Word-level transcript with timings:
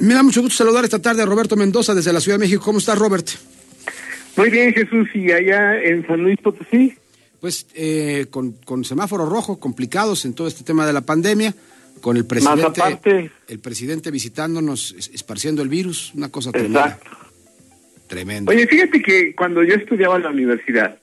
Me 0.00 0.14
da 0.14 0.22
mucho 0.22 0.42
gusto 0.42 0.56
saludar 0.56 0.84
esta 0.84 1.00
tarde 1.00 1.22
a 1.22 1.26
Roberto 1.26 1.56
Mendoza 1.56 1.94
desde 1.94 2.12
la 2.12 2.20
Ciudad 2.20 2.38
de 2.38 2.44
México. 2.44 2.62
¿Cómo 2.64 2.78
estás, 2.78 2.98
Robert? 2.98 3.28
Muy 4.36 4.50
bien, 4.50 4.72
Jesús. 4.72 5.08
¿Y 5.14 5.32
allá 5.32 5.82
en 5.82 6.06
San 6.06 6.22
Luis 6.22 6.38
Potosí? 6.40 6.94
Pues 7.40 7.66
eh, 7.74 8.26
con, 8.30 8.52
con 8.64 8.84
semáforo 8.84 9.26
rojo, 9.26 9.58
complicados 9.58 10.24
en 10.24 10.34
todo 10.34 10.46
este 10.46 10.64
tema 10.64 10.86
de 10.86 10.92
la 10.92 11.00
pandemia, 11.00 11.54
con 12.00 12.16
el 12.16 12.26
presidente, 12.26 13.30
el 13.48 13.58
presidente 13.58 14.10
visitándonos, 14.10 14.94
esparciendo 15.12 15.62
el 15.62 15.68
virus, 15.68 16.12
una 16.14 16.28
cosa 16.28 16.52
tremenda. 16.52 16.98
Tremendo. 18.06 18.50
Oye, 18.50 18.66
fíjate 18.66 19.02
que 19.02 19.34
cuando 19.34 19.62
yo 19.62 19.74
estudiaba 19.74 20.16
en 20.16 20.22
la 20.22 20.30
universidad, 20.30 20.98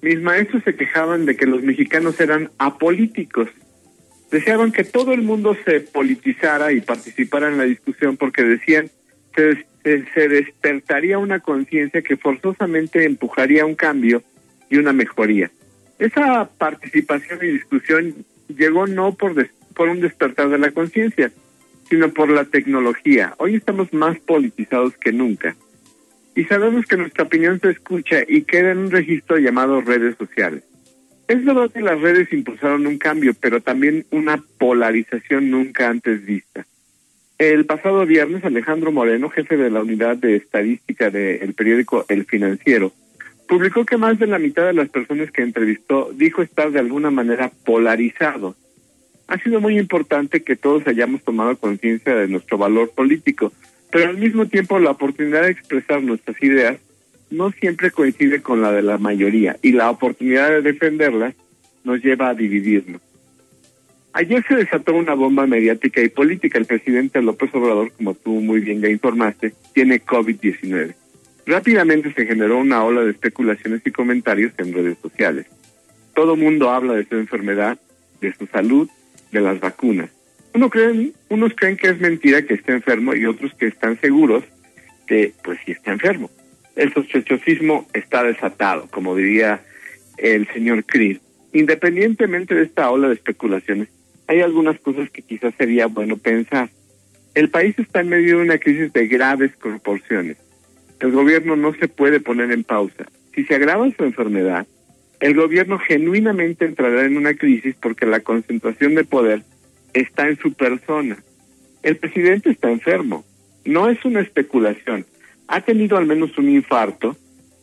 mis 0.00 0.20
maestros 0.20 0.62
se 0.64 0.76
quejaban 0.76 1.26
de 1.26 1.36
que 1.36 1.46
los 1.46 1.62
mexicanos 1.62 2.18
eran 2.20 2.50
apolíticos 2.58 3.48
deseaban 4.30 4.72
que 4.72 4.84
todo 4.84 5.12
el 5.12 5.22
mundo 5.22 5.56
se 5.64 5.80
politizara 5.80 6.72
y 6.72 6.80
participara 6.80 7.48
en 7.48 7.58
la 7.58 7.64
discusión 7.64 8.16
porque 8.16 8.42
decían 8.42 8.90
que 9.34 9.64
se, 9.82 10.28
despertaría 10.28 11.18
una 11.18 11.40
conciencia 11.40 12.02
que 12.02 12.16
forzosamente 12.16 13.04
empujaría 13.04 13.64
un 13.64 13.74
cambio 13.74 14.22
y 14.68 14.76
una 14.76 14.92
mejoría. 14.92 15.50
Esa 15.98 16.48
participación 16.58 17.38
y 17.42 17.46
discusión 17.46 18.14
llegó 18.48 18.86
no 18.86 19.14
por, 19.14 19.34
por 19.74 19.88
un 19.88 20.00
despertar 20.00 20.48
de 20.50 20.58
la 20.58 20.70
conciencia, 20.72 21.32
sino 21.88 22.12
por 22.12 22.28
la 22.28 22.44
tecnología. 22.44 23.34
Hoy 23.38 23.56
estamos 23.56 23.92
más 23.92 24.18
politizados 24.20 24.96
que 24.98 25.12
nunca. 25.12 25.56
Y 26.34 26.44
sabemos 26.44 26.86
que 26.86 26.96
nuestra 26.96 27.24
opinión 27.24 27.58
se 27.60 27.70
escucha 27.70 28.18
y 28.28 28.42
queda 28.42 28.72
en 28.72 28.78
un 28.78 28.90
registro 28.90 29.38
llamado 29.38 29.80
redes 29.80 30.16
sociales. 30.16 30.62
Es 31.28 31.44
verdad 31.44 31.70
que 31.70 31.82
las 31.82 32.00
redes 32.00 32.32
impulsaron 32.32 32.86
un 32.86 32.96
cambio, 32.96 33.34
pero 33.38 33.60
también 33.60 34.06
una 34.10 34.42
polarización 34.58 35.50
nunca 35.50 35.90
antes 35.90 36.24
vista. 36.24 36.66
El 37.36 37.66
pasado 37.66 38.06
viernes, 38.06 38.44
Alejandro 38.44 38.92
Moreno, 38.92 39.28
jefe 39.28 39.58
de 39.58 39.70
la 39.70 39.82
unidad 39.82 40.16
de 40.16 40.36
estadística 40.36 41.10
del 41.10 41.52
periódico 41.52 42.06
El 42.08 42.24
Financiero, 42.24 42.92
publicó 43.46 43.84
que 43.84 43.98
más 43.98 44.18
de 44.18 44.26
la 44.26 44.38
mitad 44.38 44.64
de 44.64 44.72
las 44.72 44.88
personas 44.88 45.30
que 45.30 45.42
entrevistó 45.42 46.10
dijo 46.14 46.40
estar 46.40 46.70
de 46.70 46.80
alguna 46.80 47.10
manera 47.10 47.52
polarizado. 47.64 48.56
Ha 49.26 49.38
sido 49.38 49.60
muy 49.60 49.78
importante 49.78 50.42
que 50.42 50.56
todos 50.56 50.86
hayamos 50.86 51.22
tomado 51.22 51.58
conciencia 51.58 52.14
de 52.14 52.28
nuestro 52.28 52.56
valor 52.56 52.90
político, 52.90 53.52
pero 53.92 54.08
al 54.08 54.16
mismo 54.16 54.46
tiempo 54.46 54.78
la 54.78 54.92
oportunidad 54.92 55.42
de 55.42 55.50
expresar 55.50 56.02
nuestras 56.02 56.42
ideas 56.42 56.78
no 57.30 57.50
siempre 57.52 57.90
coincide 57.90 58.42
con 58.42 58.62
la 58.62 58.72
de 58.72 58.82
la 58.82 58.98
mayoría 58.98 59.56
y 59.62 59.72
la 59.72 59.90
oportunidad 59.90 60.48
de 60.48 60.62
defenderlas 60.62 61.34
nos 61.84 62.02
lleva 62.02 62.30
a 62.30 62.34
dividirnos. 62.34 63.00
Ayer 64.12 64.44
se 64.48 64.56
desató 64.56 64.94
una 64.94 65.14
bomba 65.14 65.46
mediática 65.46 66.00
y 66.00 66.08
política. 66.08 66.58
El 66.58 66.64
presidente 66.64 67.22
López 67.22 67.54
Obrador, 67.54 67.92
como 67.92 68.14
tú 68.14 68.40
muy 68.40 68.60
bien 68.60 68.80
ya 68.80 68.88
informaste, 68.88 69.52
tiene 69.74 70.02
COVID-19. 70.02 70.94
Rápidamente 71.46 72.12
se 72.12 72.26
generó 72.26 72.58
una 72.58 72.84
ola 72.84 73.02
de 73.02 73.10
especulaciones 73.10 73.82
y 73.84 73.90
comentarios 73.90 74.52
en 74.58 74.72
redes 74.72 74.98
sociales. 75.00 75.46
Todo 76.14 76.36
mundo 76.36 76.70
habla 76.70 76.94
de 76.94 77.06
su 77.06 77.16
enfermedad, 77.16 77.78
de 78.20 78.34
su 78.34 78.46
salud, 78.46 78.88
de 79.30 79.40
las 79.40 79.60
vacunas. 79.60 80.10
Uno 80.54 80.68
creen, 80.68 81.12
unos 81.28 81.52
creen 81.54 81.76
que 81.76 81.88
es 81.88 82.00
mentira 82.00 82.42
que 82.42 82.54
esté 82.54 82.72
enfermo 82.72 83.14
y 83.14 83.26
otros 83.26 83.54
que 83.54 83.66
están 83.66 84.00
seguros 84.00 84.42
que 85.06 85.32
pues 85.44 85.58
sí 85.64 85.72
está 85.72 85.92
enfermo 85.92 86.30
el 86.78 86.94
sospechosismo 86.94 87.88
está 87.92 88.22
desatado, 88.22 88.86
como 88.90 89.16
diría 89.16 89.64
el 90.16 90.46
señor 90.52 90.84
Cris. 90.84 91.18
Independientemente 91.52 92.54
de 92.54 92.62
esta 92.62 92.88
ola 92.90 93.08
de 93.08 93.14
especulaciones, 93.14 93.88
hay 94.28 94.42
algunas 94.42 94.78
cosas 94.78 95.10
que 95.10 95.22
quizás 95.22 95.52
sería 95.58 95.86
bueno 95.86 96.16
pensar. 96.18 96.70
El 97.34 97.50
país 97.50 97.76
está 97.78 98.00
en 98.00 98.10
medio 98.10 98.36
de 98.36 98.44
una 98.44 98.58
crisis 98.58 98.92
de 98.92 99.08
graves 99.08 99.50
proporciones. 99.56 100.36
El 101.00 101.10
gobierno 101.10 101.56
no 101.56 101.74
se 101.74 101.88
puede 101.88 102.20
poner 102.20 102.52
en 102.52 102.62
pausa. 102.62 103.06
Si 103.34 103.44
se 103.44 103.56
agrava 103.56 103.90
su 103.96 104.04
enfermedad, 104.04 104.64
el 105.18 105.34
gobierno 105.34 105.80
genuinamente 105.80 106.64
entrará 106.64 107.04
en 107.04 107.16
una 107.16 107.34
crisis 107.34 107.74
porque 107.80 108.06
la 108.06 108.20
concentración 108.20 108.94
de 108.94 109.02
poder 109.02 109.42
está 109.94 110.28
en 110.28 110.38
su 110.38 110.52
persona. 110.52 111.18
El 111.82 111.96
presidente 111.96 112.50
está 112.50 112.70
enfermo. 112.70 113.24
No 113.64 113.88
es 113.88 114.04
una 114.04 114.20
especulación 114.20 115.04
ha 115.48 115.62
tenido 115.62 115.96
al 115.96 116.06
menos 116.06 116.36
un 116.38 116.50
infarto, 116.50 117.16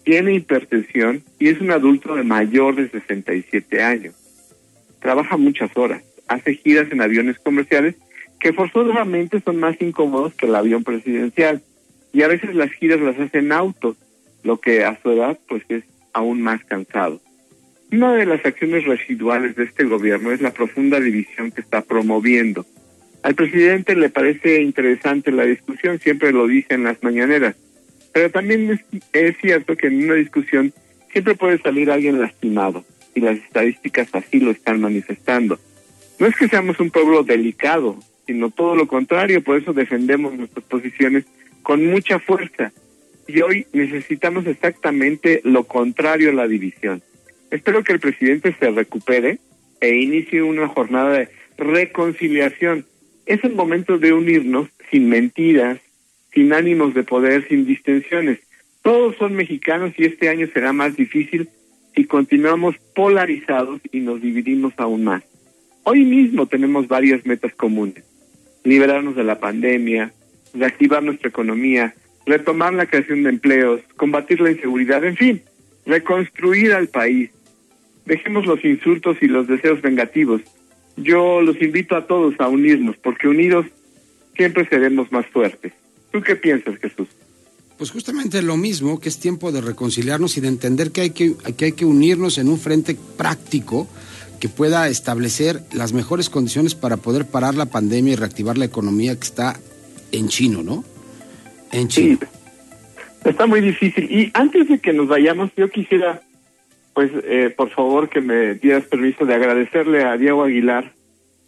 tiene 0.04 0.34
hipertensión 0.34 1.24
y 1.40 1.50
es 1.50 1.62
un 1.62 1.72
adulto 1.72 2.16
de 2.16 2.24
mayor 2.24 2.76
de 2.76 2.90
67 2.90 3.82
años. 3.82 4.16
Trabaja 5.00 5.38
muchas 5.38 5.76
horas, 5.78 6.04
hace 6.28 6.56
giras 6.56 6.92
en 6.92 7.02
aviones 7.02 7.38
comerciales 7.40 7.96
que 8.40 8.54
forzosamente 8.54 9.40
son 9.40 9.58
más 9.58 9.80
incómodos 9.82 10.34
que 10.34 10.48
el 10.48 10.56
avión 10.56 10.84
presidencial 10.84 11.62
y 12.12 12.24
a 12.24 12.28
veces 12.28 12.56
las 12.56 12.72
giras 12.72 13.00
las 13.00 13.20
hace 13.20 13.40
en 13.40 13.52
auto, 13.52 13.96
lo 14.44 14.60
que 14.60 14.84
a 14.84 15.00
su 15.02 15.12
edad 15.12 15.38
pues 15.48 15.64
es 15.70 15.84
aún 16.14 16.42
más 16.42 16.64
cansado. 16.66 17.22
Una 17.92 18.14
de 18.14 18.26
las 18.26 18.44
acciones 18.46 18.86
residuales 18.86 19.56
de 19.56 19.66
este 19.66 19.84
gobierno 19.84 20.32
es 20.32 20.42
la 20.42 20.52
profunda 20.52 21.00
división 21.00 21.52
que 21.52 21.62
está 21.62 21.82
promoviendo. 21.82 22.66
Al 23.22 23.36
presidente 23.36 23.96
le 23.96 24.10
parece 24.10 24.62
interesante 24.62 25.32
la 25.32 25.46
discusión, 25.46 26.00
siempre 26.00 26.32
lo 26.32 26.48
dice 26.48 26.76
en 26.76 26.84
las 26.84 27.02
mañaneras, 27.04 27.56
pero 28.16 28.32
también 28.32 28.80
es, 29.12 29.38
cierto 29.42 29.76
que 29.76 29.88
en 29.88 30.06
una 30.06 30.14
discusión 30.14 30.72
siempre 31.12 31.36
puede 31.36 31.58
salir 31.58 31.92
alguien 31.92 32.22
lastimado 32.22 32.86
y 33.14 33.20
las 33.20 33.38
estadísticas 33.40 34.08
así 34.14 34.40
lo 34.40 34.52
están 34.52 34.80
manifestando. 34.80 35.60
No 36.18 36.26
es 36.26 36.34
que 36.38 36.48
seamos 36.48 36.80
un 36.80 36.92
pueblo 36.92 37.24
delicado, 37.24 38.00
sino 38.26 38.52
todo 38.52 38.78
lo 38.78 38.88
contrario, 38.88 39.44
por 39.44 39.58
eso 39.58 39.74
defendemos 39.74 40.34
nuestras 40.34 40.64
posiciones 40.64 41.26
con 41.62 41.86
mucha 41.86 42.18
fuerza. 42.20 42.72
Y 43.28 43.42
hoy 43.42 43.68
necesitamos 43.74 44.48
exactamente 44.48 45.42
lo 45.44 45.66
contrario 45.66 46.30
a 46.30 46.36
la 46.36 46.48
división. 46.48 47.04
Espero 47.52 47.84
que 47.84 47.92
el 47.92 48.00
presidente 48.00 48.56
se 48.58 48.72
recupere 48.72 49.40
e 49.82 49.94
inicie 49.94 50.42
una 50.42 50.70
jornada 50.70 51.12
de 51.18 51.30
reconciliación. 51.58 52.86
Es 53.26 53.44
el 53.44 53.56
momento 53.56 53.98
de 53.98 54.14
unirnos 54.14 54.70
sin 54.90 55.10
mentiras, 55.10 55.80
sin 56.36 56.54
ánimos 56.54 56.94
de 56.94 57.04
poder, 57.04 57.48
sin 57.48 57.66
distensiones. 57.66 58.40
Todos 58.84 59.16
son 59.16 59.34
mexicanos 59.34 59.94
y 59.98 60.04
este 60.04 60.30
año 60.30 60.48
será 60.54 60.74
más 60.74 60.96
difícil 60.96 61.50
si 61.96 62.06
continuamos 62.06 62.76
polarizados 62.94 63.80
y 63.92 64.02
nos 64.02 64.22
dividimos 64.22 64.74
aún 64.78 65.06
más. 65.06 65.24
Hoy 65.84 66.04
mismo 66.04 66.46
tenemos 66.46 66.88
varias 66.88 67.26
metas 67.26 67.56
comunes. 67.56 68.04
Liberarnos 68.66 69.16
de 69.16 69.24
la 69.24 69.40
pandemia, 69.40 70.12
reactivar 70.54 71.02
nuestra 71.04 71.30
economía, 71.30 71.96
retomar 72.26 72.74
la 72.74 72.86
creación 72.86 73.24
de 73.24 73.30
empleos, 73.30 73.82
combatir 73.96 74.42
la 74.42 74.52
inseguridad, 74.52 75.06
en 75.06 75.16
fin, 75.16 75.42
reconstruir 75.86 76.74
al 76.74 76.90
país. 76.90 77.30
Dejemos 78.06 78.46
los 78.46 78.64
insultos 78.66 79.18
y 79.22 79.28
los 79.28 79.48
deseos 79.48 79.82
vengativos. 79.82 80.42
Yo 80.98 81.42
los 81.42 81.62
invito 81.62 81.96
a 81.96 82.08
todos 82.08 82.36
a 82.40 82.50
unirnos, 82.50 82.98
porque 82.98 83.28
unidos 83.28 83.66
siempre 84.36 84.68
seremos 84.68 85.12
más 85.12 85.26
fuertes. 85.28 85.72
¿Tú 86.16 86.22
qué 86.22 86.38
piensas, 86.38 86.78
Jesús? 86.78 87.10
Pues 87.78 87.92
justamente 87.92 88.42
lo 88.42 88.56
mismo, 88.56 89.02
que 89.02 89.10
es 89.10 89.20
tiempo 89.20 89.52
de 89.52 89.60
reconciliarnos 89.60 90.38
y 90.38 90.40
de 90.40 90.48
entender 90.48 90.92
que 90.92 91.02
hay 91.02 91.10
que, 91.10 91.34
que 91.58 91.66
hay 91.66 91.72
que 91.74 91.84
unirnos 91.84 92.38
en 92.38 92.48
un 92.48 92.58
frente 92.58 92.96
práctico 93.18 93.86
que 94.40 94.48
pueda 94.48 94.88
establecer 94.88 95.60
las 95.74 95.92
mejores 95.92 96.30
condiciones 96.30 96.74
para 96.74 96.96
poder 96.96 97.26
parar 97.26 97.56
la 97.56 97.66
pandemia 97.66 98.14
y 98.14 98.16
reactivar 98.16 98.58
la 98.58 98.64
economía 98.64 99.14
que 99.16 99.26
está 99.26 99.60
en 100.14 100.30
chino, 100.30 100.64
¿no? 100.64 100.86
En 101.74 101.90
chino. 101.90 102.18
Sí, 102.22 102.28
está 103.26 103.46
muy 103.46 103.60
difícil. 103.60 104.10
Y 104.10 104.32
antes 104.36 104.70
de 104.70 104.80
que 104.80 104.94
nos 104.94 105.10
vayamos, 105.10 105.52
yo 105.58 105.70
quisiera, 105.70 106.22
pues, 106.94 107.12
eh, 107.26 107.54
por 107.58 107.72
favor, 107.72 108.08
que 108.08 108.22
me 108.22 108.54
dieras 108.56 108.86
permiso 108.86 109.26
de 109.26 109.36
agradecerle 109.36 110.06
a 110.06 110.16
Diego 110.16 110.46
Aguilar, 110.46 110.94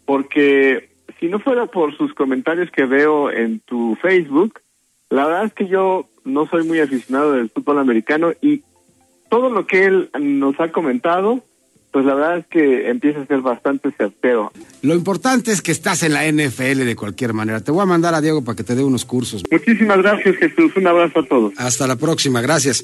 porque 0.05 0.89
si 1.19 1.27
no 1.27 1.39
fuera 1.39 1.65
por 1.65 1.95
sus 1.97 2.13
comentarios 2.13 2.69
que 2.71 2.85
veo 2.85 3.31
en 3.31 3.59
tu 3.61 3.97
Facebook, 4.01 4.61
la 5.09 5.25
verdad 5.25 5.45
es 5.45 5.53
que 5.53 5.67
yo 5.67 6.07
no 6.25 6.47
soy 6.47 6.63
muy 6.63 6.79
aficionado 6.79 7.33
del 7.33 7.49
fútbol 7.49 7.79
americano 7.79 8.33
y 8.41 8.61
todo 9.29 9.49
lo 9.49 9.65
que 9.65 9.85
él 9.85 10.09
nos 10.19 10.59
ha 10.59 10.71
comentado, 10.71 11.43
pues 11.91 12.05
la 12.05 12.13
verdad 12.13 12.37
es 12.39 12.47
que 12.47 12.89
empieza 12.89 13.21
a 13.21 13.25
ser 13.25 13.41
bastante 13.41 13.91
certero. 13.91 14.51
Lo 14.81 14.93
importante 14.93 15.51
es 15.51 15.61
que 15.61 15.71
estás 15.71 16.03
en 16.03 16.13
la 16.13 16.29
NFL 16.29 16.85
de 16.85 16.95
cualquier 16.95 17.33
manera. 17.33 17.61
Te 17.61 17.71
voy 17.71 17.81
a 17.81 17.85
mandar 17.85 18.13
a 18.13 18.21
Diego 18.21 18.43
para 18.43 18.55
que 18.55 18.63
te 18.63 18.75
dé 18.75 18.83
unos 18.83 19.05
cursos. 19.05 19.43
Muchísimas 19.49 19.97
gracias, 19.99 20.35
Jesús. 20.35 20.75
Un 20.75 20.87
abrazo 20.87 21.21
a 21.21 21.25
todos. 21.25 21.53
Hasta 21.57 21.87
la 21.87 21.95
próxima. 21.95 22.41
Gracias. 22.41 22.83